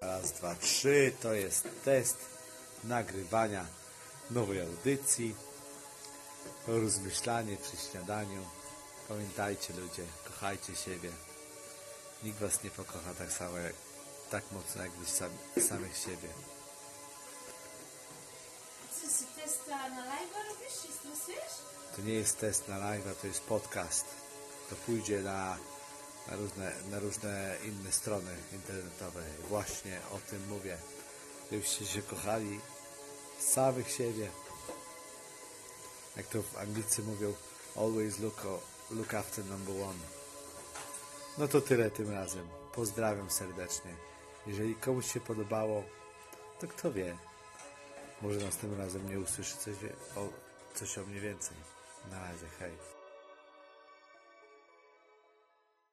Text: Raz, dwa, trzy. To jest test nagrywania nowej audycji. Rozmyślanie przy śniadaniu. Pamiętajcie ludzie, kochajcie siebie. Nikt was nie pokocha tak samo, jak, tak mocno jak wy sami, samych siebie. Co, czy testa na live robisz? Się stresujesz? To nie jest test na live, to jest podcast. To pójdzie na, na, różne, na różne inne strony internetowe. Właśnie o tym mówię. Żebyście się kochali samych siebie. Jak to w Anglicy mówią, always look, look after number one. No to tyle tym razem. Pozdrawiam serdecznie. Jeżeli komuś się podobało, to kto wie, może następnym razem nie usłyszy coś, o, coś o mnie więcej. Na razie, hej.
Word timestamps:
Raz, 0.00 0.32
dwa, 0.32 0.54
trzy. 0.54 1.12
To 1.22 1.32
jest 1.34 1.68
test 1.84 2.16
nagrywania 2.84 3.66
nowej 4.30 4.60
audycji. 4.60 5.34
Rozmyślanie 6.66 7.56
przy 7.56 7.76
śniadaniu. 7.76 8.46
Pamiętajcie 9.08 9.74
ludzie, 9.74 10.04
kochajcie 10.24 10.76
siebie. 10.76 11.10
Nikt 12.22 12.38
was 12.40 12.62
nie 12.64 12.70
pokocha 12.70 13.14
tak 13.18 13.32
samo, 13.32 13.58
jak, 13.58 13.74
tak 14.30 14.44
mocno 14.52 14.82
jak 14.82 14.92
wy 14.92 15.06
sami, 15.06 15.38
samych 15.68 15.96
siebie. 15.96 16.28
Co, 18.92 19.00
czy 19.00 19.42
testa 19.42 19.88
na 19.88 20.04
live 20.04 20.34
robisz? 20.48 20.72
Się 20.72 20.92
stresujesz? 20.98 21.52
To 21.96 22.02
nie 22.02 22.14
jest 22.14 22.38
test 22.38 22.68
na 22.68 22.78
live, 22.78 23.20
to 23.20 23.26
jest 23.26 23.40
podcast. 23.40 24.04
To 24.70 24.76
pójdzie 24.76 25.20
na, 25.22 25.58
na, 26.30 26.36
różne, 26.36 26.72
na 26.90 26.98
różne 26.98 27.56
inne 27.64 27.92
strony 27.92 28.30
internetowe. 28.52 29.22
Właśnie 29.48 30.00
o 30.10 30.18
tym 30.30 30.48
mówię. 30.48 30.76
Żebyście 31.52 31.86
się 31.86 32.02
kochali 32.02 32.60
samych 33.40 33.90
siebie. 33.90 34.30
Jak 36.16 36.26
to 36.26 36.42
w 36.42 36.58
Anglicy 36.58 37.02
mówią, 37.02 37.34
always 37.76 38.18
look, 38.18 38.42
look 38.90 39.14
after 39.14 39.44
number 39.44 39.82
one. 39.82 40.00
No 41.38 41.48
to 41.48 41.60
tyle 41.60 41.90
tym 41.90 42.10
razem. 42.10 42.48
Pozdrawiam 42.74 43.30
serdecznie. 43.30 43.94
Jeżeli 44.46 44.74
komuś 44.74 45.12
się 45.12 45.20
podobało, 45.20 45.84
to 46.60 46.66
kto 46.66 46.92
wie, 46.92 47.16
może 48.22 48.40
następnym 48.40 48.80
razem 48.80 49.08
nie 49.10 49.20
usłyszy 49.20 49.56
coś, 49.56 49.74
o, 50.16 50.28
coś 50.74 50.98
o 50.98 51.06
mnie 51.06 51.20
więcej. 51.20 51.56
Na 52.10 52.20
razie, 52.20 52.46
hej. 52.58 52.97